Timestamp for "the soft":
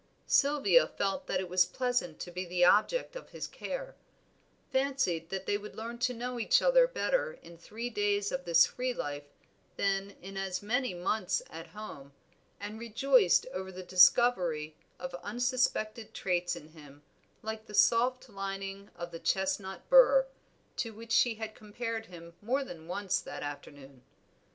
17.67-18.27